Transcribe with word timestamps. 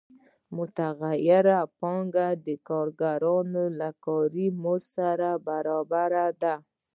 متغیره 0.57 1.59
پانګه 1.79 2.27
د 2.45 2.47
کارګرانو 2.69 3.65
له 3.79 3.89
کاري 4.05 4.47
مزد 4.63 4.85
سره 4.95 5.29
برابره 5.47 6.27
ده 6.41 6.55